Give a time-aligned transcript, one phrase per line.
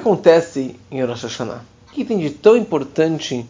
[0.00, 1.62] acontece em Rosh Hashanah?
[1.88, 3.46] O que tem de tão importante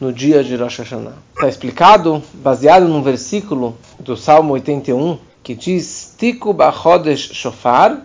[0.00, 1.14] no dia de Rosh Hashanah?
[1.34, 8.02] Está explicado, baseado num versículo do Salmo 81, que diz: Tiku bachodesh shofar,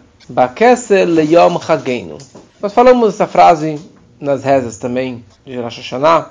[1.08, 2.18] leyom chageinu.
[2.62, 3.80] Nós falamos essa frase
[4.20, 6.30] nas rezas também de Rosh Hashanah.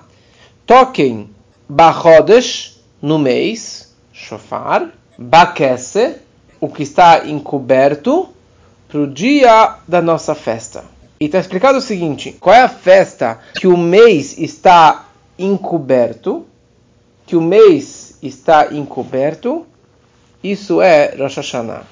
[0.65, 1.31] Toquem
[1.69, 4.89] bachodesh no mês, shofar,
[5.19, 6.17] bakese,
[6.61, 8.29] o que está encoberto,
[8.89, 10.85] para o dia da nossa festa.
[11.23, 15.07] E está explicado o seguinte: qual é a festa que o mês está
[15.39, 16.47] encoberto?
[17.27, 19.67] Que o mês está encoberto?
[20.43, 21.83] Isso é Rosh Hashanah.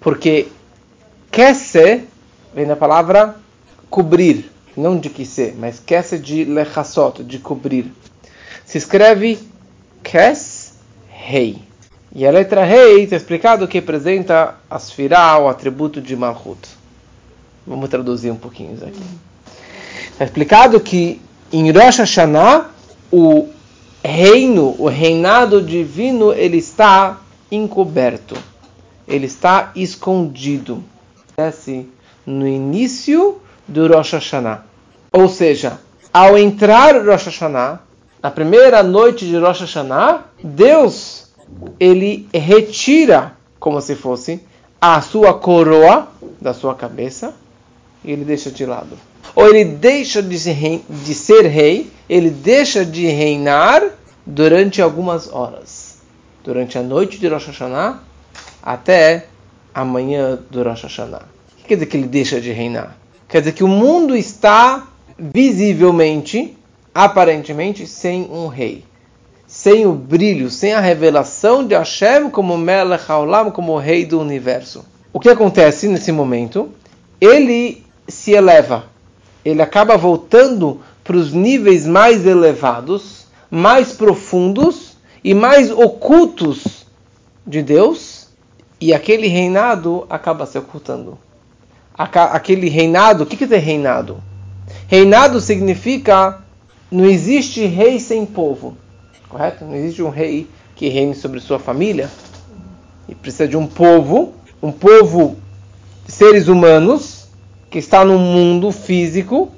[0.00, 0.48] Porque
[1.30, 2.04] kese
[2.54, 3.36] vem da palavra
[3.90, 7.92] cobrir, não de kise, mas kese de lechassot, de cobrir.
[8.64, 9.38] Se escreve
[10.02, 10.76] kes
[11.10, 11.58] rei.
[12.10, 16.80] E a letra rei está explicado que representa a Sfirah, o atributo de Malchut.
[17.66, 19.02] Vamos traduzir um pouquinho isso aqui.
[20.10, 21.20] Está explicado que
[21.52, 22.70] em Rosh Hashanah
[23.10, 23.48] o
[24.02, 28.36] reino, o reinado divino, ele está encoberto.
[29.06, 30.82] Ele está escondido.
[31.32, 31.88] Acontece
[32.26, 34.64] no início do Rosh Hashanah.
[35.12, 35.78] Ou seja,
[36.12, 37.80] ao entrar Rosh Hashanah,
[38.22, 41.28] na primeira noite de Rosh Hashanah, Deus
[41.78, 44.40] ele retira como se fosse
[44.80, 46.08] a sua coroa
[46.40, 47.34] da sua cabeça
[48.04, 48.98] e ele deixa de lado.
[49.34, 53.82] Ou ele deixa de ser, de ser rei, ele deixa de reinar
[54.26, 55.98] durante algumas horas.
[56.44, 58.00] Durante a noite de Rosh Hashanah
[58.62, 59.26] até
[59.74, 61.22] amanhã do Rosh Hashanah.
[61.52, 62.96] O que quer dizer que ele deixa de reinar?
[63.28, 64.86] Quer dizer que o mundo está
[65.18, 66.56] visivelmente,
[66.94, 68.84] aparentemente, sem um rei.
[69.46, 74.20] Sem o brilho, sem a revelação de Hashem como Melech Haolam, como o rei do
[74.20, 74.84] universo.
[75.12, 76.70] O que acontece nesse momento?
[77.20, 78.84] Ele se eleva.
[79.44, 86.86] Ele acaba voltando para os níveis mais elevados, mais profundos e mais ocultos
[87.46, 88.28] de Deus,
[88.80, 91.18] e aquele reinado acaba se ocultando.
[91.96, 94.22] Aquele reinado, o que é reinado?
[94.88, 96.42] Reinado significa
[96.90, 98.76] não existe rei sem povo,
[99.28, 99.64] correto?
[99.64, 102.10] Não existe um rei que reine sobre sua família.
[103.08, 105.36] E precisa de um povo, um povo
[106.06, 107.11] seres humanos
[107.72, 109.50] que está no mundo físico,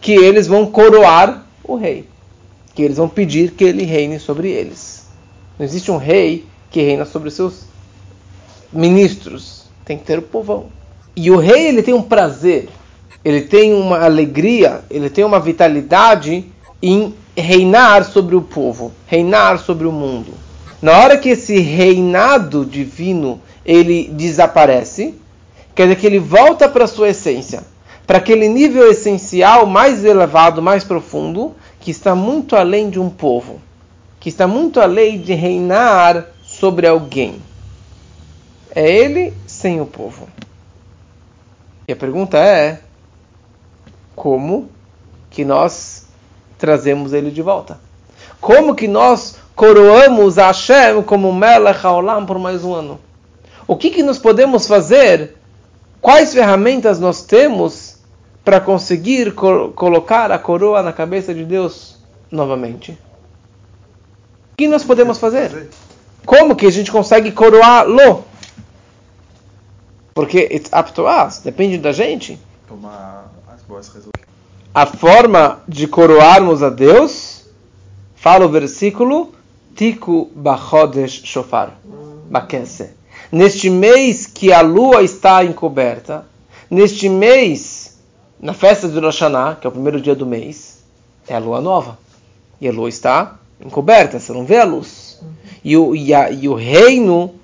[0.00, 2.08] que eles vão coroar o rei,
[2.72, 5.08] que eles vão pedir que ele reine sobre eles.
[5.58, 7.64] Não existe um rei que reina sobre seus
[8.72, 10.66] ministros, tem que ter o povão.
[11.16, 12.68] E o rei ele tem um prazer,
[13.24, 16.46] ele tem uma alegria, ele tem uma vitalidade
[16.80, 20.32] em reinar sobre o povo, reinar sobre o mundo.
[20.80, 25.16] Na hora que esse reinado divino ele desaparece,
[25.74, 27.64] Quer dizer que ele volta para a sua essência,
[28.06, 33.60] para aquele nível essencial mais elevado, mais profundo, que está muito além de um povo,
[34.18, 37.40] que está muito além de reinar sobre alguém.
[38.74, 40.28] É ele sem o povo.
[41.88, 42.80] E a pergunta é:
[44.14, 44.68] como
[45.30, 46.06] que nós
[46.58, 47.80] trazemos ele de volta?
[48.40, 53.00] Como que nós coroamos a Hashem como Melech Haolam por mais um ano?
[53.66, 55.36] O que, que nós podemos fazer
[56.00, 57.98] Quais ferramentas nós temos
[58.42, 61.98] para conseguir co colocar a coroa na cabeça de Deus
[62.30, 62.92] novamente?
[64.52, 65.68] O que nós podemos fazer?
[66.24, 68.24] Como que a gente consegue coroá-lo?
[70.14, 72.38] Porque it's up to us, depende da gente.
[74.74, 77.46] A forma de coroarmos a Deus,
[78.14, 79.34] fala o versículo,
[79.74, 81.76] Tiku Bachodesh Shofar.
[82.30, 82.99] Bakese
[83.30, 86.26] neste mês que a lua está encoberta,
[86.70, 87.98] neste mês,
[88.40, 90.82] na festa de Rosh Hashanah, que é o primeiro dia do mês,
[91.28, 91.98] é a lua nova.
[92.60, 95.20] E a lua está encoberta, você não vê a luz.
[95.64, 97.34] E o, e a, e o reino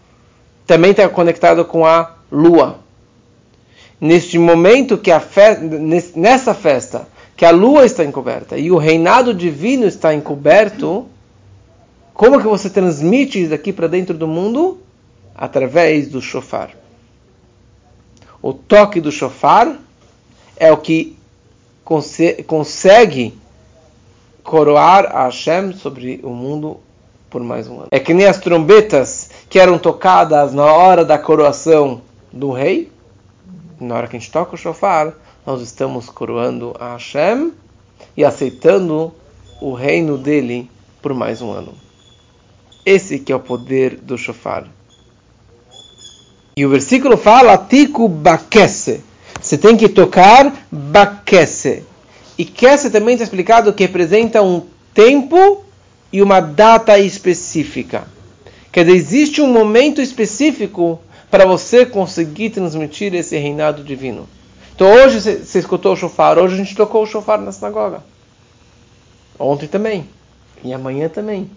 [0.67, 2.81] também está conectado com a lua.
[4.01, 5.57] Neste momento que a fe,
[6.15, 11.07] nessa festa, que a lua está encoberta e o reinado divino está encoberto,
[12.13, 14.81] como que você transmite isso daqui para dentro do mundo?
[15.37, 16.71] Através do shofar.
[18.41, 19.77] O toque do shofar
[20.57, 21.17] é o que
[22.47, 23.39] consegue
[24.43, 26.81] coroar a Hashem sobre o mundo
[27.29, 27.89] por mais um ano.
[27.91, 32.01] É que nem as trombetas que eram tocadas na hora da coroação
[32.33, 32.91] do rei.
[33.79, 35.13] Na hora que a gente toca o shofar,
[35.45, 37.53] nós estamos coroando a Hashem
[38.17, 39.13] e aceitando
[39.61, 40.71] o reino dele
[41.03, 41.75] por mais um ano.
[42.85, 44.67] Esse que é o poder do shofar.
[46.59, 49.05] E o versículo fala, Tiku Bakese.
[49.39, 51.85] Você tem que tocar bakese.
[52.39, 54.63] E kese também está explicado que representa um
[54.95, 55.63] tempo
[56.11, 58.09] e uma data específica.
[58.73, 60.99] Quer dizer, existe um momento específico
[61.31, 64.27] para você conseguir transmitir esse reinado divino.
[64.75, 68.03] Então hoje você escutou o shofar, hoje a gente tocou o shofar na sinagoga.
[69.39, 70.09] Ontem também.
[70.65, 71.51] E amanhã também.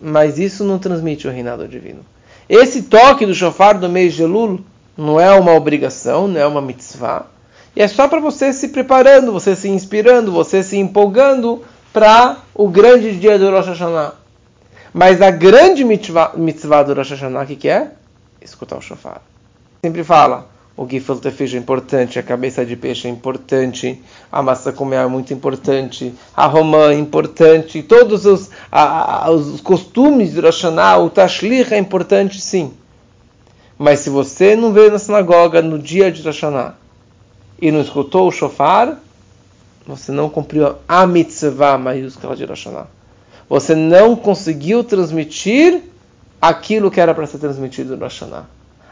[0.00, 2.04] Mas isso não transmite o reinado divino.
[2.50, 4.58] Esse toque do shofar do mês de Elul
[4.98, 7.26] não é uma obrigação, não é uma mitzvah.
[7.76, 11.62] E é só para você se preparando, você se inspirando, você se empolgando
[11.92, 14.14] para o grande dia do Rosh Hashanah.
[14.92, 17.92] Mas a grande mitzvah, mitzvah do Rosh Hashanah, o que, que é?
[18.42, 19.22] Escutar o shofar.
[19.84, 20.48] Sempre fala,
[20.80, 25.06] o gefilte fish é importante, a cabeça de peixe é importante, a massa comer é
[25.06, 31.10] muito importante, a romã é importante, todos os, a, a, os costumes do Rosh o
[31.10, 32.72] tashlich é importante sim.
[33.76, 36.44] Mas se você não veio na sinagoga no dia de Rosh
[37.60, 38.98] e não escutou o shofar,
[39.86, 42.68] você não cumpriu a mitzvah maiúscula de Rosh.
[43.50, 45.82] Você não conseguiu transmitir
[46.40, 48.22] aquilo que era para ser transmitido no Rosh.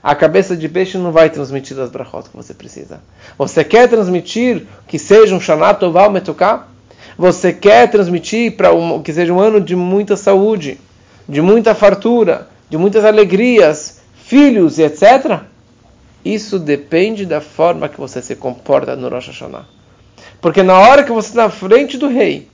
[0.03, 3.00] A cabeça de peixe não vai transmitir as brachot que você precisa.
[3.37, 6.69] Você quer transmitir que seja um Shana Tová Metuká?
[7.17, 10.79] Você quer transmitir para um, que seja um ano de muita saúde,
[11.29, 15.41] de muita fartura, de muitas alegrias, filhos e etc.
[16.25, 19.67] Isso depende da forma que você se comporta no Rosh Hashanah.
[20.41, 22.49] Porque na hora que você está na frente do rei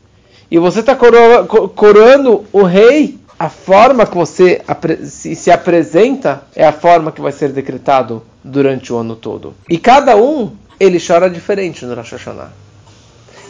[0.50, 4.62] e você está coroando o rei, a forma que você
[5.04, 9.54] se apresenta é a forma que vai ser decretado durante o ano todo.
[9.68, 12.52] E cada um, ele chora diferente no Rosh Hashanah.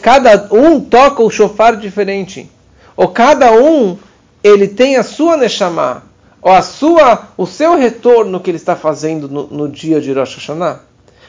[0.01, 2.51] Cada um toca o shofar diferente.
[2.97, 3.99] Ou cada um,
[4.43, 6.03] ele tem a sua neshama,
[6.41, 10.37] ou a sua, o seu retorno que ele está fazendo no, no dia de Rosh
[10.37, 10.81] Hashanah.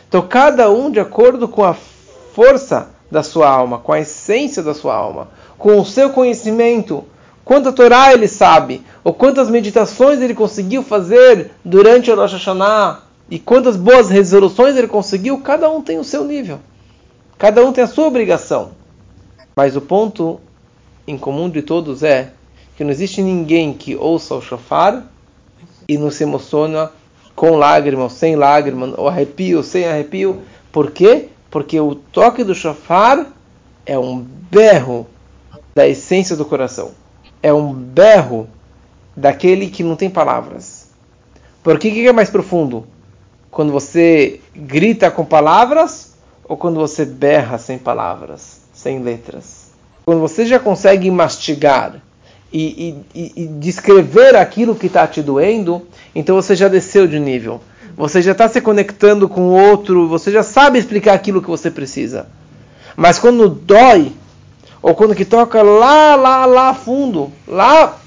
[0.07, 1.75] Então cada um de acordo com a
[2.33, 7.03] força da sua alma, com a essência da sua alma, com o seu conhecimento,
[7.45, 13.39] quanta Torá ele sabe, ou quantas meditações ele conseguiu fazer durante o Rosh Hashanah, e
[13.39, 16.59] quantas boas resoluções ele conseguiu, cada um tem o seu nível.
[17.37, 18.71] Cada um tem a sua obrigação.
[19.55, 20.39] Mas o ponto
[21.07, 22.31] em comum de todos é
[22.75, 25.03] que não existe ninguém que ouça o shofar
[25.87, 26.91] e não se emociona
[27.35, 30.41] com lágrima ou sem lágrima, ou arrepio ou sem arrepio.
[30.71, 31.29] Por quê?
[31.49, 33.27] Porque o toque do shofar
[33.85, 35.07] é um berro
[35.75, 36.91] da essência do coração.
[37.45, 38.47] É um berro
[39.15, 40.87] daquele que não tem palavras.
[41.61, 42.87] Porque o que é mais profundo?
[43.51, 46.15] Quando você grita com palavras
[46.49, 49.67] ou quando você berra sem palavras, sem letras?
[50.05, 52.01] Quando você já consegue mastigar
[52.51, 57.61] e, e, e descrever aquilo que está te doendo, então você já desceu de nível.
[57.95, 61.69] Você já está se conectando com o outro, você já sabe explicar aquilo que você
[61.69, 62.25] precisa.
[62.97, 64.13] Mas quando dói,
[64.85, 67.97] ou quando que toca lá, lá, lá fundo, lá,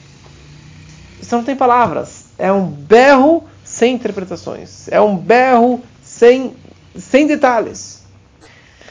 [1.20, 2.26] você não tem palavras.
[2.38, 4.86] É um berro sem interpretações.
[4.86, 6.54] É um berro sem,
[6.96, 8.04] sem detalhes.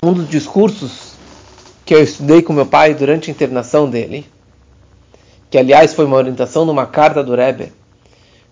[0.04, 1.14] Um dos discursos
[1.86, 4.30] que eu estudei com meu pai durante a internação dele,
[5.50, 7.72] que aliás foi uma orientação numa carta do Rebbe,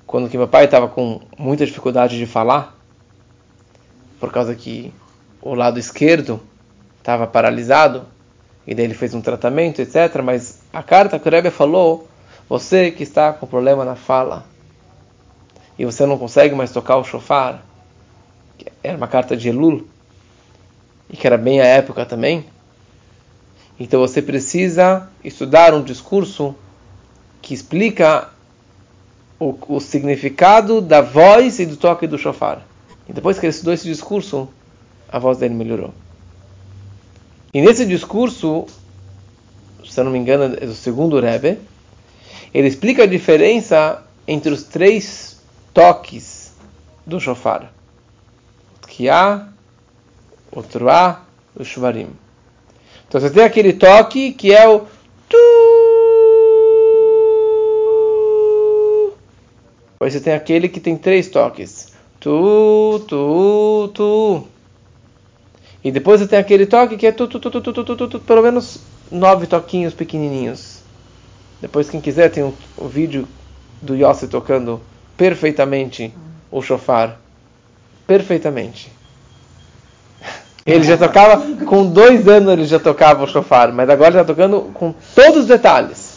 [0.08, 2.74] quando que meu pai estava com muita dificuldade de falar,
[4.18, 4.94] por causa que
[5.42, 6.40] o lado esquerdo
[7.00, 8.15] estava paralisado,
[8.68, 10.22] e daí ele fez um tratamento, etc.
[10.24, 12.08] Mas a carta que o Rebbe falou,
[12.50, 14.46] você que está com problema na fala
[15.78, 17.62] e você não consegue mais tocar o shofar,
[18.58, 19.86] que era uma carta de Elul,
[21.10, 22.46] e que era bem a época também,
[23.80, 26.56] então você precisa estudar um discurso
[27.42, 28.30] que explica
[29.40, 32.62] o, o significado da voz e do toque do shofar.
[33.08, 34.48] E depois que ele estudou esse discurso,
[35.10, 35.94] a voz dele melhorou.
[37.56, 38.66] E nesse discurso,
[39.86, 41.58] se eu não me engano, é do segundo Rebbe,
[42.54, 45.40] ele explica a diferença entre os três
[45.74, 46.52] toques
[47.06, 47.72] do shofar.
[48.76, 49.48] O Tkiá,
[50.52, 51.24] o Truá,
[51.56, 52.10] o Shvarim.
[53.08, 54.82] Então você tem aquele toque que é o
[55.30, 55.38] tu.
[59.94, 61.94] Depois você tem aquele que tem três toques.
[62.20, 64.55] Tu, tu, tu.
[65.86, 68.08] E depois você tem aquele toque que é tu, tu, tu, tu, tu, tu, tu,
[68.08, 68.80] tu, pelo menos
[69.12, 70.80] nove toquinhos pequenininhos.
[71.62, 72.48] Depois, quem quiser, tem o
[72.80, 73.28] um, um vídeo
[73.84, 74.82] do Yossi tocando
[75.16, 76.12] perfeitamente
[76.50, 77.20] o shofar.
[78.08, 78.92] Perfeitamente.
[80.66, 84.34] Ele já tocava, com dois anos ele já tocava o shofar, mas agora já está
[84.34, 86.16] tocando com todos os detalhes.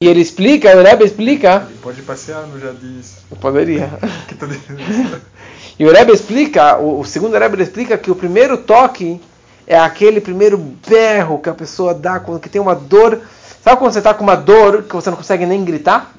[0.00, 1.66] E ele explica, o Rebbe explica.
[1.68, 3.00] Ele pode passear no jardim.
[3.40, 3.90] Poderia.
[5.78, 9.20] E o Rebbe explica, o, o segundo Rebbe explica que o primeiro toque
[9.66, 13.20] é aquele primeiro berro que a pessoa dá quando que tem uma dor.
[13.62, 16.12] Sabe quando você está com uma dor que você não consegue nem gritar?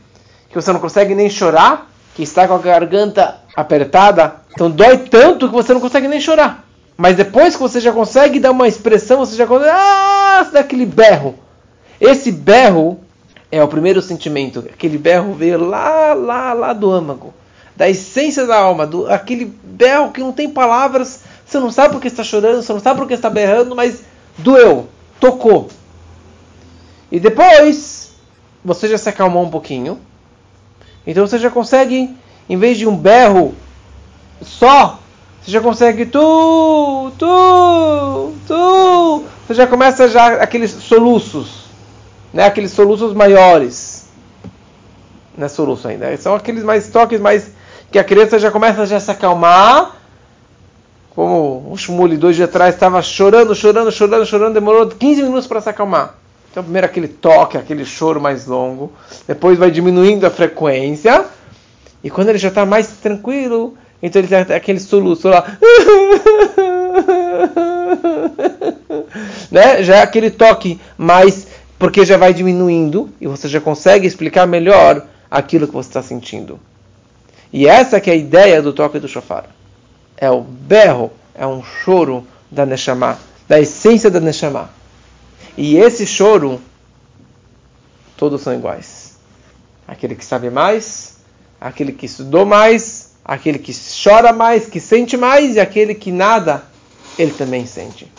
[0.50, 1.90] Que você não consegue nem chorar?
[2.14, 4.36] Que está com a garganta apertada?
[4.52, 6.64] Então dói tanto que você não consegue nem chorar.
[6.96, 9.72] Mas depois que você já consegue dar uma expressão, você já consegue.
[9.72, 10.44] Ah!
[10.44, 11.36] Você dá aquele berro.
[12.00, 13.00] Esse berro
[13.52, 14.60] é o primeiro sentimento.
[14.72, 17.34] Aquele berro veio lá, lá, lá do âmago.
[17.80, 18.86] Da essência da alma.
[18.86, 21.22] Do, aquele berro que não tem palavras.
[21.46, 24.04] Você não sabe porque está chorando, você não sabe porque está berrando, mas
[24.38, 24.88] doeu,
[25.20, 25.70] tocou.
[27.12, 28.12] E depois
[28.64, 29.98] você já se acalmou um pouquinho.
[31.08, 32.16] Então você já consegue,
[32.48, 33.56] em vez de um berro
[34.44, 35.00] só,
[35.42, 39.24] você já consegue tu, tu, tu.
[39.48, 41.66] Você já começa já aqueles soluços,
[42.34, 42.46] né?
[42.46, 44.08] Aqueles soluços maiores.
[45.36, 47.58] Não é soluço ainda, são aqueles mais toques mais
[47.92, 49.96] que a criança já começa já a se acalmar.
[51.12, 55.60] Como o Shmuli dois dias atrás estava chorando, chorando, chorando, chorando, demorou 15 minutos para
[55.60, 56.16] se acalmar.
[56.52, 58.92] Então primeiro aquele toque, aquele choro mais longo,
[59.28, 61.26] depois vai diminuindo a frequência,
[62.04, 65.46] e quando ele já está mais tranquilo, então ele tem aquele soluço lá.
[69.52, 69.84] né?
[69.84, 71.48] Já é aquele toque mais.
[71.78, 76.60] Porque já vai diminuindo e você já consegue explicar melhor aquilo que você está sentindo.
[77.52, 79.46] E essa que é a ideia do toque do shofar.
[80.18, 84.70] É o berro, é um choro da Neshama, da essência da Neshama.
[85.58, 86.62] E esse choro,
[88.16, 89.18] todos são iguais.
[89.88, 91.18] Aquele que sabe mais,
[91.60, 96.64] aquele que estudou mais, aquele que chora mais, que sente mais, e aquele que nada,
[97.18, 98.12] ele também sente.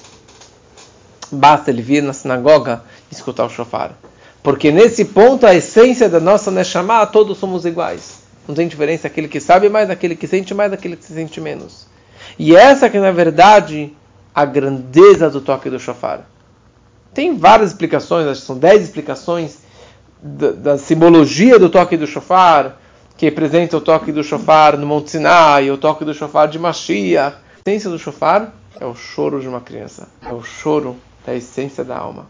[1.30, 3.92] Basta ele vir na sinagoga e escutar o shofar.
[4.42, 8.20] Porque nesse ponto, a essência da nossa Neshama, todos somos iguais.
[8.50, 11.40] Não tem diferença aquele que sabe mais, aquele que sente mais, aquele que se sente
[11.40, 11.87] menos.
[12.37, 13.92] E essa que, na verdade,
[14.35, 16.26] a grandeza do toque do shofar.
[17.14, 19.59] Tem várias explicações, acho que são dez explicações
[20.21, 22.76] da, da simbologia do toque do shofar,
[23.16, 27.37] que representa o toque do shofar no Monte Sinai, o toque do shofar de Mashiach.
[27.64, 31.85] A essência do shofar é o choro de uma criança, é o choro da essência
[31.85, 32.26] da alma.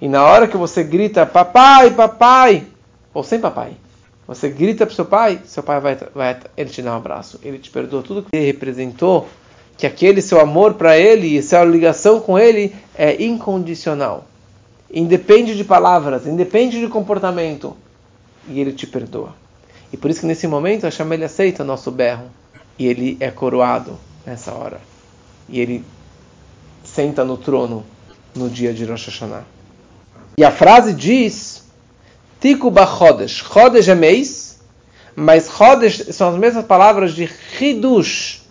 [0.00, 2.66] E na hora que você grita, papai, papai,
[3.14, 3.76] ou sem papai,
[4.26, 7.58] você grita para seu pai, seu pai vai, vai, ele te dá um abraço, ele
[7.58, 9.28] te perdoa tudo que ele representou,
[9.76, 14.26] que aquele seu amor para ele e sua ligação com ele é incondicional.
[14.92, 17.76] Independe de palavras, independe de comportamento.
[18.48, 19.34] E ele te perdoa.
[19.92, 22.26] E por isso que nesse momento Hashem ele aceita nosso berro.
[22.78, 24.80] E ele é coroado nessa hora.
[25.48, 25.84] E ele
[26.84, 27.84] senta no trono
[28.34, 29.44] no dia de Rosh Hashanah.
[30.36, 31.61] E a frase diz:
[32.42, 33.44] Tiku Chodesh.
[33.44, 34.58] Chodesh é mês,
[35.16, 38.42] mas Chodesh são as mesmas palavras de Hidush.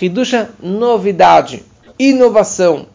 [0.00, 1.62] Hidush é novidade,
[1.98, 2.86] inovação.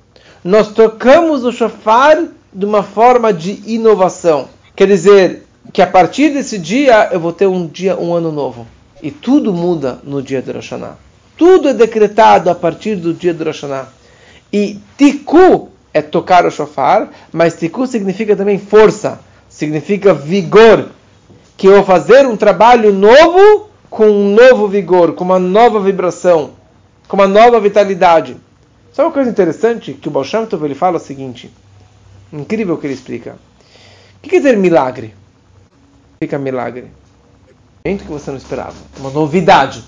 [0.43, 4.47] Nós tocamos o shofar de uma forma de inovação.
[4.75, 8.65] Quer dizer, que a partir desse dia eu vou ter um dia, um ano novo.
[9.01, 10.73] E tudo muda no dia de Rosh.
[11.37, 13.65] Tudo é decretado a partir do dia de Rosh.
[14.51, 19.19] E tiku é tocar o shofar, mas tiku significa também força,
[19.57, 20.89] significa vigor.
[21.57, 26.51] Que eu vou fazer um trabalho novo com um novo vigor, com uma nova vibração,
[27.07, 28.37] com uma nova vitalidade.
[28.93, 31.51] Só uma coisa interessante que o Baal Shem Tov, ele fala o seguinte,
[32.31, 33.31] incrível que ele explica.
[34.17, 35.15] O que quer dizer milagre?
[36.13, 36.91] significa milagre?
[37.83, 38.75] que você não esperava.
[38.99, 39.83] Uma novidade.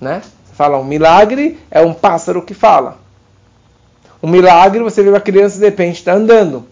[0.00, 0.22] Né?
[0.22, 2.98] Você fala um milagre, é um pássaro que fala.
[4.20, 6.66] Um milagre, você vê uma criança de repente está andando.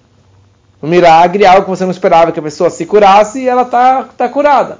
[0.82, 3.62] Um milagre é algo que você não esperava que a pessoa se curasse e ela
[3.62, 4.78] está tá curada.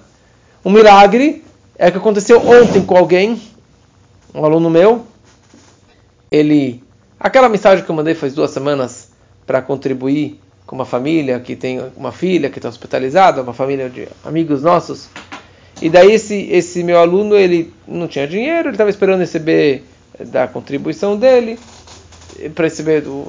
[0.65, 1.43] Um milagre
[1.79, 3.41] é o que aconteceu ontem com alguém,
[4.35, 5.07] um aluno meu.
[6.31, 6.83] Ele.
[7.19, 9.11] Aquela mensagem que eu mandei faz duas semanas
[9.47, 14.07] para contribuir com uma família que tem uma filha que está hospitalizada, uma família de
[14.25, 15.09] amigos nossos.
[15.81, 19.85] E daí esse, esse meu aluno ele não tinha dinheiro, ele estava esperando receber
[20.19, 21.59] da contribuição dele
[22.55, 23.25] para receber do,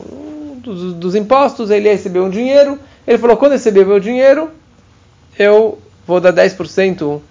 [0.73, 2.79] dos, dos, impostos, ele recebeu um dinheiro.
[3.05, 4.51] Ele falou: quando receber meu dinheiro,
[5.37, 7.21] eu vou dar 10%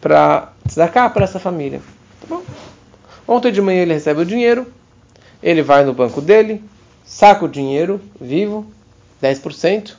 [0.00, 0.52] para
[0.92, 1.80] cá para essa família.
[2.20, 2.42] Tá bom?
[3.26, 4.66] Ontem de manhã ele recebe o dinheiro,
[5.42, 6.62] ele vai no banco dele,
[7.04, 8.66] saca o dinheiro vivo,
[9.22, 9.94] 10%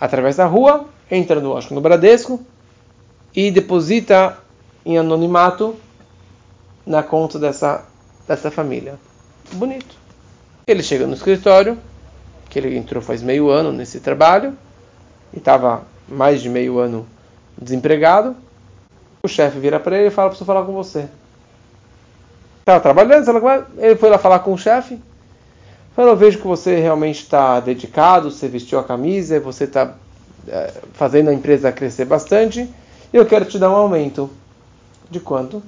[0.00, 2.44] através da rua, entra no, acho no Bradesco
[3.34, 4.38] e deposita
[4.84, 5.76] em anonimato
[6.86, 7.84] na conta dessa,
[8.26, 8.98] dessa família.
[9.52, 10.03] Bonito.
[10.66, 11.78] Ele chega no escritório,
[12.48, 14.56] que ele entrou faz meio ano nesse trabalho,
[15.32, 17.06] e estava mais de meio ano
[17.60, 18.34] desempregado.
[19.22, 21.08] O chefe vira para ele e fala: Preciso falar com você.
[22.60, 23.28] Estava trabalhando,
[23.76, 24.98] ele foi lá falar com o chefe.
[25.94, 29.94] Falou, eu vejo que você realmente está dedicado, você vestiu a camisa, você está
[30.48, 32.60] é, fazendo a empresa crescer bastante.
[33.12, 34.30] E eu quero te dar um aumento.
[35.10, 35.62] De quanto?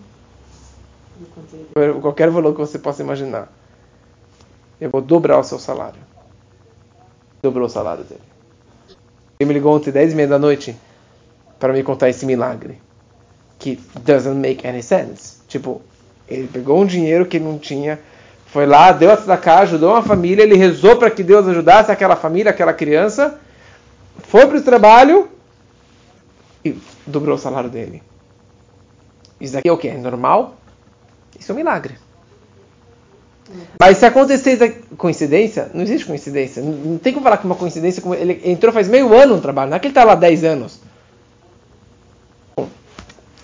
[2.00, 3.48] Qualquer valor que você possa imaginar.
[4.80, 6.00] Eu vou dobrar o seu salário.
[7.42, 8.20] Dobrou o salário dele.
[9.38, 10.76] Ele me ligou ontem, 10 e meia da noite,
[11.58, 12.78] para me contar esse milagre.
[13.58, 15.38] Que doesn't make any sense.
[15.48, 15.80] Tipo,
[16.28, 17.98] ele pegou um dinheiro que não tinha,
[18.46, 22.16] foi lá, deu a tzedakah, ajudou uma família, ele rezou para que Deus ajudasse aquela
[22.16, 23.38] família, aquela criança,
[24.18, 25.28] foi para o trabalho
[26.64, 28.02] e dobrou o salário dele.
[29.40, 29.88] Isso daqui é o que?
[29.88, 30.56] É normal?
[31.38, 31.96] Isso é um milagre.
[33.80, 36.62] Mas se acontecer coincidência, não existe coincidência.
[36.62, 38.02] Não tem como falar que uma coincidência.
[38.14, 40.80] Ele entrou faz meio ano no trabalho, não é que ele está lá 10 anos.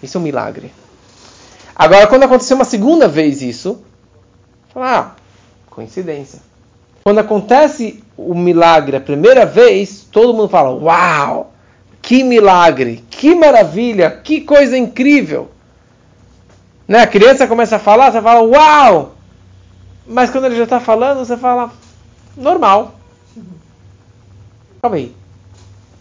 [0.03, 0.73] Isso é um milagre.
[1.75, 3.83] Agora, quando aconteceu uma segunda vez isso,
[4.73, 5.17] fala, ah,
[5.71, 6.41] coincidência.
[7.05, 11.53] Quando acontece o milagre a primeira vez, todo mundo fala: Uau!
[12.01, 13.05] Que milagre!
[13.11, 14.11] Que maravilha!
[14.11, 15.51] Que coisa incrível!
[16.87, 17.01] Né?
[17.01, 19.12] A criança começa a falar, você fala: Uau!
[20.07, 21.71] Mas quando ele já está falando, você fala:
[22.37, 22.95] Normal.
[24.81, 25.15] Calma aí.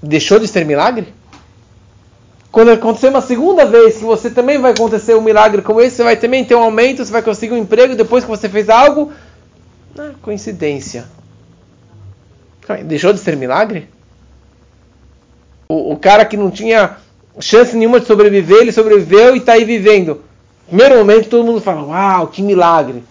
[0.02, 1.14] Deixou de ser milagre?
[2.52, 6.04] Quando acontecer uma segunda vez que você também vai acontecer um milagre como esse, você
[6.04, 9.14] vai também ter um aumento, você vai conseguir um emprego depois que você fez algo.
[9.98, 11.06] É coincidência.
[12.86, 13.90] Deixou de ser milagre?
[15.68, 16.98] O, o, cara que não tinha
[17.40, 20.22] chance nenhuma de sobreviver, ele sobreviveu e está aí vivendo.
[20.68, 23.04] Primeiro momento todo mundo fala, uau, que milagre.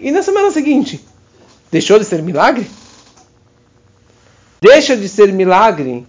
[0.00, 1.04] E na semana seguinte,
[1.70, 2.68] deixou de ser milagre?
[4.60, 6.06] Deixa de ser milagre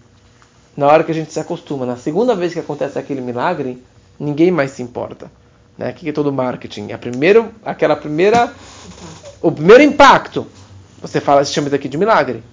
[0.75, 1.85] na hora que a gente se acostuma.
[1.85, 3.83] Na segunda vez que acontece aquele milagre,
[4.19, 5.31] ninguém mais se importa.
[5.77, 5.89] Né?
[5.89, 6.91] O que é todo marketing?
[6.91, 8.51] A primeiro, aquela primeira,
[9.41, 10.45] o primeiro impacto.
[11.01, 12.43] Você fala, se chama isso aqui de milagre.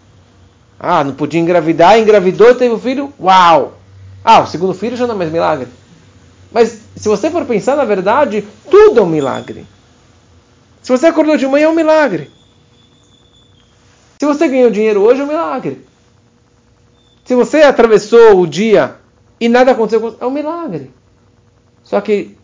[0.79, 3.79] Ah, não podia engravidar, engravidou, teve o um filho, uau!
[4.25, 5.69] Ah, o segundo filho já não é mais milagre.
[6.53, 9.67] Mas se você for pensar, na verdade, tudo é um milagre.
[10.87, 12.31] Se você acordou de manhã, é um milagre.
[14.21, 15.85] Se você ganhou dinheiro hoje, é um milagre.
[17.25, 18.95] Se você atravessou o dia
[19.41, 20.93] e nada aconteceu, é um milagre.
[21.83, 22.37] Só que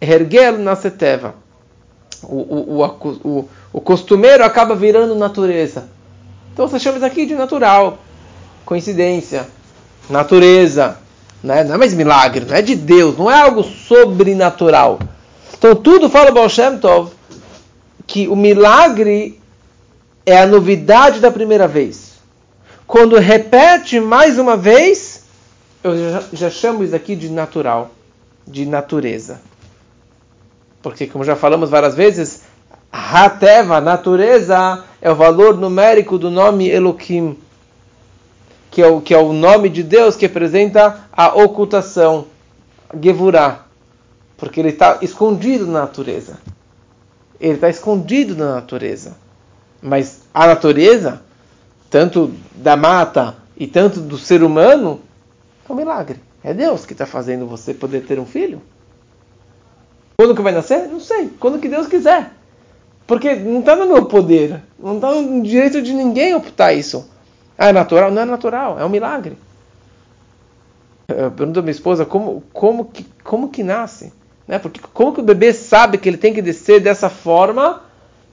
[0.00, 1.34] Hergel Naseteva,
[2.22, 2.86] o, o,
[3.24, 5.86] o, o, costumeiro acaba virando natureza.
[6.54, 7.98] Então você chama isso aqui de natural,
[8.64, 9.46] coincidência,
[10.08, 10.96] natureza.
[11.44, 11.62] Né?
[11.64, 14.98] Não é mais milagre, não é de Deus, não é algo sobrenatural.
[15.52, 17.19] Então tudo fala Baal Shem Tov
[18.10, 19.40] que o milagre
[20.26, 22.18] é a novidade da primeira vez.
[22.84, 25.22] Quando repete mais uma vez,
[25.84, 27.92] eu já, já chamo isso aqui de natural,
[28.44, 29.40] de natureza.
[30.82, 32.42] Porque, como já falamos várias vezes,
[32.90, 37.38] Hateva, natureza, é o valor numérico do nome Elohim,
[38.72, 42.26] que é o, que é o nome de Deus que representa a ocultação,
[43.00, 43.60] Gevurah,
[44.36, 46.38] porque ele está escondido na natureza.
[47.40, 49.16] Ele está escondido na natureza.
[49.82, 51.22] Mas a natureza
[51.90, 55.00] tanto da mata e tanto do ser humano,
[55.68, 56.20] é um milagre.
[56.42, 58.62] É Deus que está fazendo você poder ter um filho.
[60.16, 60.88] Quando que vai nascer?
[60.88, 61.28] Não sei.
[61.40, 62.30] Quando que Deus quiser.
[63.06, 64.62] Porque não está no meu poder.
[64.78, 67.10] Não está no direito de ninguém optar isso.
[67.58, 68.10] Ah, é natural?
[68.10, 68.78] Não é natural.
[68.78, 69.36] É um milagre.
[71.08, 74.12] Eu pergunto à minha esposa como, como, que, como que nasce.
[74.50, 74.58] Né?
[74.58, 77.84] Porque como que o bebê sabe que ele tem que descer dessa forma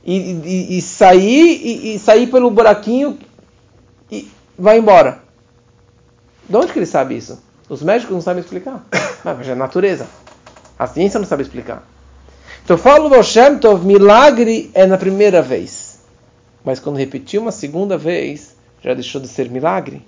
[0.03, 3.19] e, e, e sair e, e sair pelo buraquinho
[4.11, 4.27] e
[4.57, 5.19] vai embora.
[6.49, 7.39] De onde que ele sabe isso?
[7.69, 8.83] Os médicos não sabem explicar.
[9.23, 10.07] Mas é natureza.
[10.79, 11.87] A ciência não sabe explicar.
[12.65, 15.99] Então falo do Shem Tov, milagre é na primeira vez.
[16.65, 20.01] Mas quando repetiu uma segunda vez, já deixou de ser milagre.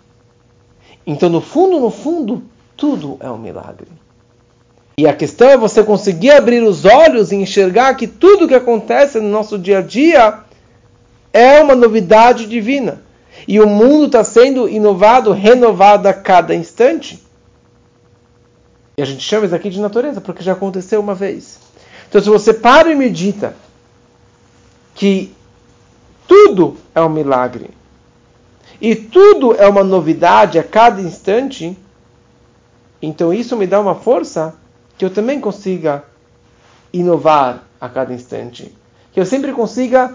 [1.06, 2.42] Então no fundo, no fundo,
[2.76, 3.88] tudo é um milagre.
[5.00, 9.18] E a questão é você conseguir abrir os olhos e enxergar que tudo que acontece
[9.18, 10.40] no nosso dia a dia
[11.32, 13.02] é uma novidade divina.
[13.48, 17.24] E o mundo está sendo inovado, renovado a cada instante.
[18.98, 21.58] E a gente chama isso aqui de natureza, porque já aconteceu uma vez.
[22.10, 23.56] Então, se você para e medita
[24.94, 25.34] que
[26.28, 27.70] tudo é um milagre
[28.82, 31.78] e tudo é uma novidade a cada instante,
[33.02, 34.59] então isso me dá uma força
[35.00, 36.04] que eu também consiga
[36.92, 38.76] inovar a cada instante.
[39.14, 40.14] Que eu sempre consiga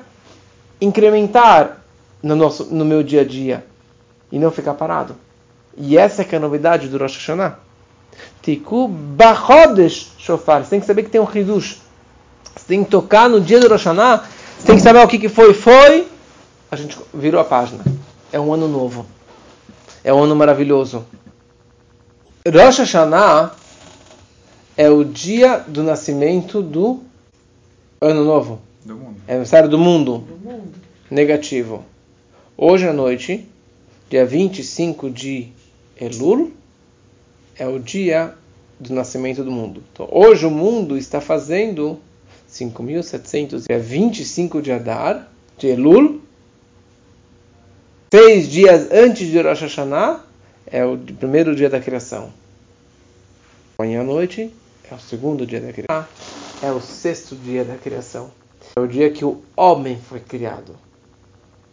[0.79, 1.83] incrementar
[2.23, 3.65] no, nosso, no meu dia a dia
[4.31, 5.17] e não ficar parado.
[5.75, 7.59] E essa é que é a novidade do Rosh Hashanah.
[8.43, 10.63] Tiku Bachodesh Shofar.
[10.63, 11.81] Você tem que saber que tem um Hidush.
[12.55, 15.19] Você tem que tocar no dia do Rosh Hashanah, você tem que saber o que,
[15.19, 16.07] que foi, foi.
[16.71, 17.83] A gente virou a página.
[18.31, 19.07] É um ano novo.
[20.05, 21.07] É um ano maravilhoso.
[22.47, 23.64] Rosh Hashanah
[24.77, 27.01] é o dia do nascimento do
[28.01, 28.61] ano novo.
[28.85, 29.17] Do mundo.
[29.27, 30.19] É aniversário do mundo.
[30.19, 30.75] do mundo.
[31.11, 31.85] Negativo.
[32.57, 33.47] Hoje à noite,
[34.11, 35.49] dia 25 de
[36.01, 36.53] Elul,
[37.57, 38.35] é o dia
[38.79, 39.83] do nascimento do mundo.
[39.93, 41.99] Então, hoje o mundo está fazendo
[42.51, 46.21] 5.700, dia 25 de Adar, de Elul,
[48.13, 50.25] seis dias antes de Rosh Hashanah,
[50.67, 52.33] é o primeiro dia da criação.
[53.79, 54.53] Amanhã à noite
[54.91, 56.07] é o segundo dia da criação.
[56.63, 58.31] É o sexto dia da criação.
[58.77, 60.77] É o dia que o homem foi criado.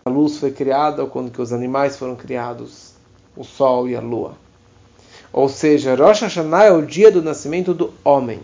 [0.05, 2.93] A luz foi criada quando que os animais foram criados,
[3.35, 4.35] o sol e a lua.
[5.31, 8.41] Ou seja, Rosh Hashanah é o dia do nascimento do homem.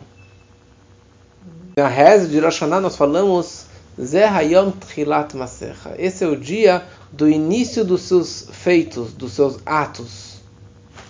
[1.77, 3.65] Na reza de Rosh Hashanah nós falamos
[3.99, 5.95] Zehayom Tchilat Masecha.
[5.97, 10.39] Esse é o dia do início dos seus feitos, dos seus atos.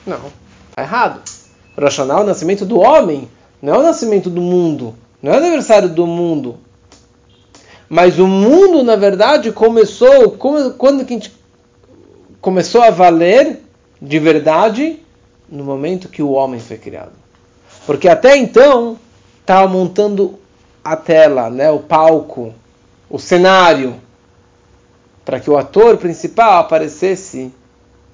[0.06, 0.32] Não,
[0.70, 1.22] está errado.
[1.76, 3.30] Rosh Hashanah é o nascimento do homem,
[3.62, 4.96] não é o nascimento do mundo.
[5.22, 6.58] Não é o aniversário do mundo.
[7.90, 11.34] Mas o mundo, na verdade, começou quando que a gente
[12.42, 13.62] começou a valer
[14.02, 15.00] de verdade
[15.50, 17.14] no momento que o homem foi criado.
[17.86, 18.98] Porque até então
[19.40, 20.38] estava montando
[20.84, 22.54] a tela, né, o palco,
[23.10, 23.96] o cenário
[25.28, 27.54] para que o ator principal aparecesse,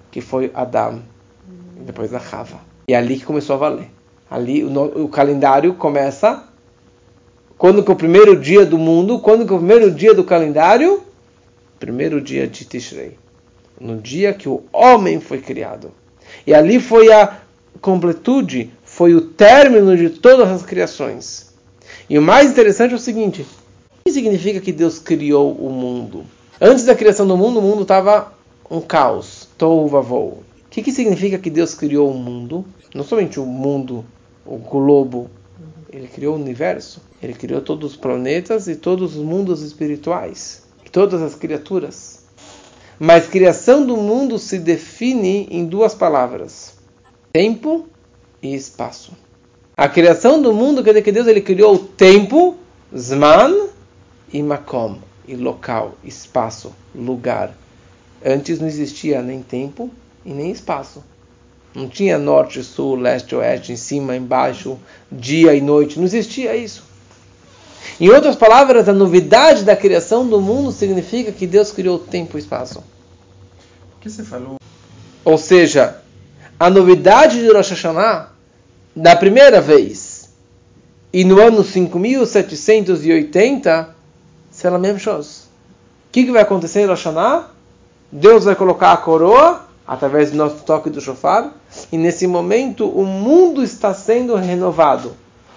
[0.09, 2.59] que foi e depois a Rava.
[2.87, 3.91] E é ali que começou a valer.
[4.33, 6.43] Ali o, o calendário começa
[7.55, 9.19] quando que é o primeiro dia do mundo?
[9.19, 11.03] Quando que é o primeiro dia do calendário?
[11.79, 13.15] Primeiro dia de Tishrei.
[13.79, 15.91] No dia que o homem foi criado.
[16.47, 17.41] E ali foi a
[17.79, 21.53] completude, foi o término de todas as criações.
[22.09, 26.25] E o mais interessante é o seguinte: o que significa que Deus criou o mundo?
[26.59, 28.33] Antes da criação do mundo, o mundo estava
[28.67, 30.43] um caos, tohu vavou.
[30.65, 32.65] O que, que significa que Deus criou o mundo?
[32.95, 34.03] Não somente o mundo,
[34.45, 35.29] o globo,
[35.91, 41.21] ele criou o universo, ele criou todos os planetas e todos os mundos espirituais, todas
[41.21, 42.23] as criaturas.
[42.99, 46.75] Mas criação do mundo se define em duas palavras:
[47.31, 47.87] tempo
[48.41, 49.11] e espaço.
[49.75, 52.55] A criação do mundo quer dizer que Deus ele criou o tempo,
[52.95, 53.69] Zman
[54.31, 57.57] e Makom, e local, espaço, lugar.
[58.23, 59.89] Antes não existia nem tempo
[60.23, 61.03] e nem espaço.
[61.75, 64.77] Não tinha norte, sul, leste, oeste, em cima, embaixo,
[65.11, 65.97] dia e noite.
[65.97, 66.83] Não existia isso.
[67.99, 72.39] Em outras palavras, a novidade da criação do mundo significa que Deus criou tempo e
[72.39, 72.83] espaço.
[73.97, 74.57] O que você falou?
[75.25, 76.01] Ou seja,
[76.59, 78.29] a novidade de Rosh Hashanah,
[78.95, 80.29] da primeira vez,
[81.11, 83.95] e no ano 5780,
[84.51, 85.29] será a mesma coisa.
[85.29, 87.47] O que, que vai acontecer em Rosh Hashanah?
[88.11, 91.53] Deus vai colocar a coroa através do nosso toque do shofar,
[91.91, 95.13] e nesse momento o mundo está sendo renovado.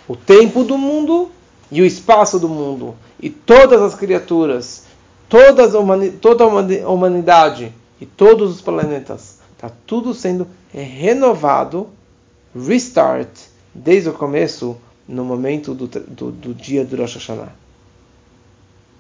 [0.09, 1.31] O tempo do mundo
[1.71, 4.85] e o espaço do mundo, e todas as criaturas,
[5.29, 5.73] todas
[6.21, 11.89] toda a humanidade e todos os planetas, está tudo sendo renovado,
[12.55, 13.29] restart,
[13.75, 14.77] desde o começo,
[15.09, 17.53] no momento do, do, do dia do Rosh Hashanah.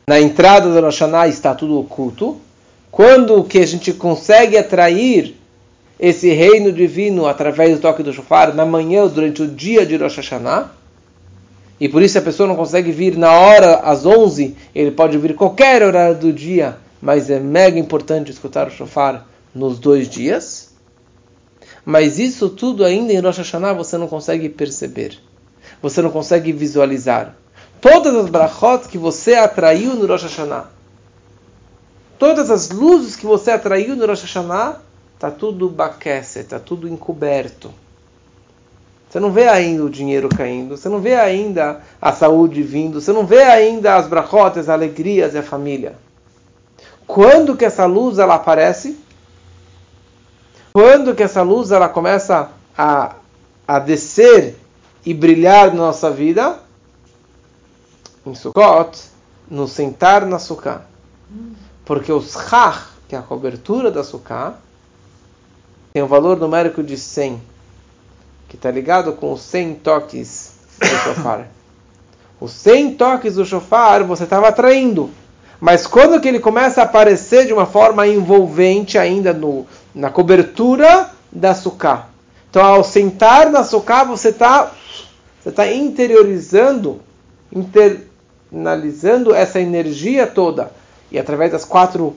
[0.09, 2.41] Na entrada do Rosh Hashanah está tudo oculto,
[2.97, 5.37] quando que a gente consegue atrair
[6.01, 10.17] esse reino divino através do toque do shofar na manhã durante o dia de Rosh
[10.17, 10.71] Hashanah?
[11.79, 15.35] E por isso a pessoa não consegue vir na hora às 11, ele pode vir
[15.35, 20.71] qualquer horário do dia, mas é mega importante escutar o shofar nos dois dias.
[21.85, 25.19] Mas isso tudo ainda em Rosh Hashanah você não consegue perceber.
[25.83, 27.37] Você não consegue visualizar.
[27.79, 30.76] Todas as brachot que você atraiu no Rosh Hashanah,
[32.19, 34.81] todas as luzes que você atraiu no Rosh Hashanah,
[35.15, 37.73] está tudo baquece, está tudo encoberto.
[39.09, 43.13] Você não vê ainda o dinheiro caindo, você não vê ainda a saúde vindo, você
[43.13, 45.97] não vê ainda as brachotes, as alegrias e a família.
[47.07, 48.99] Quando que essa luz ela aparece?
[50.73, 53.15] Quando que essa luz ela começa a,
[53.67, 54.57] a descer
[55.05, 56.59] e brilhar na nossa vida?
[58.27, 59.01] Em Sukkot,
[59.49, 60.83] no sentar na Sukkah.
[61.87, 64.55] Porque os chach, que é a cobertura da sukkah,
[65.95, 67.41] tem um valor numérico de 100,
[68.49, 71.47] que está ligado com os 100 toques do shofar.
[72.41, 75.11] Os 100 toques do shofar você estava atraindo.
[75.61, 81.09] Mas quando que ele começa a aparecer de uma forma envolvente ainda no, na cobertura
[81.31, 82.09] da sukkah.
[82.51, 84.73] Então ao sentar na sukkah você está
[85.41, 87.01] você tá interiorizando,
[87.53, 88.01] inter,
[88.51, 90.73] canalizando essa energia toda
[91.11, 92.17] e através das quatro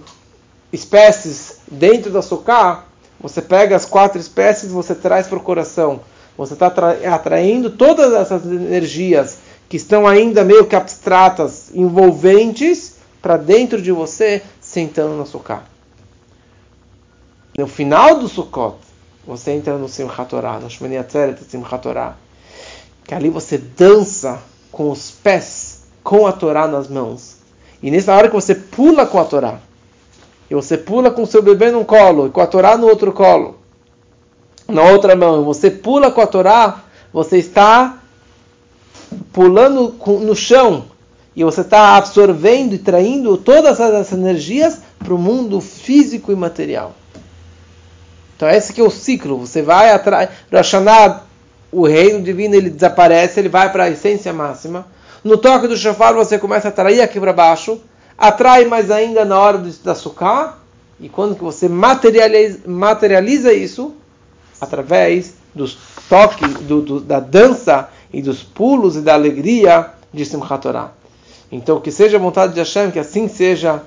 [0.71, 2.85] espécies dentro da suká,
[3.19, 6.01] você pega as quatro espécies, você traz para o coração.
[6.37, 6.67] Você está
[7.13, 14.41] atraindo todas essas energias que estão ainda meio que abstratas, envolventes, para dentro de você,
[14.61, 15.63] sentando na suká.
[17.57, 18.77] No final do Sukkot,
[19.27, 22.15] você entra no Simchat Torah, no Shmini Atzeret Simchat Torah,
[23.03, 24.39] que ali você dança
[24.71, 27.38] com os pés, com a Torá nas mãos.
[27.81, 29.59] E nessa hora que você pula com a Torá,
[30.49, 33.57] e você pula com seu bebê num colo, e com a Torá no outro colo,
[34.67, 37.99] na outra mão, e você pula com a Torá, você está
[39.31, 40.85] pulando no chão,
[41.35, 46.93] e você está absorvendo e traindo todas essas energias para o mundo físico e material.
[48.35, 49.37] Então esse que é o ciclo.
[49.37, 50.29] Você vai atrás.
[51.71, 54.87] O reino divino, ele desaparece, ele vai para a essência máxima.
[55.23, 57.79] No toque do shofar você começa a atrair aqui para baixo.
[58.17, 60.57] Atrai mais ainda na hora da sukkah.
[60.99, 63.93] E quando você materializa, materializa isso?
[64.59, 65.77] Através dos
[66.09, 70.91] toques, do, do, da dança e dos pulos e da alegria de Simchat Torah.
[71.51, 73.81] Então, que seja a vontade de Hashem, que assim seja,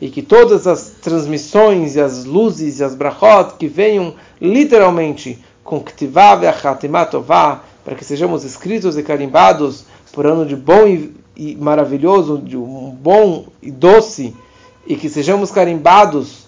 [0.00, 5.80] e que todas as transmissões e as luzes e as brachot que venham literalmente com
[5.80, 12.38] Ktivá Ve'achatimatová, para que sejamos escritos e carimbados por ano de bom e, e maravilhoso,
[12.38, 14.34] de um bom e doce,
[14.86, 16.46] e que sejamos carimbados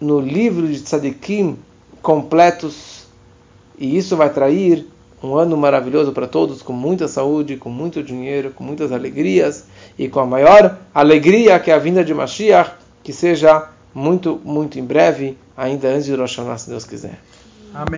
[0.00, 1.56] no livro de Tzadikim
[2.02, 3.06] completos,
[3.78, 4.86] e isso vai trair
[5.22, 9.64] um ano maravilhoso para todos, com muita saúde, com muito dinheiro, com muitas alegrias
[9.98, 14.78] e com a maior alegria que é a vinda de Mashiach, que seja muito, muito
[14.78, 17.18] em breve, ainda antes de Rosh Hashanah, se Deus quiser.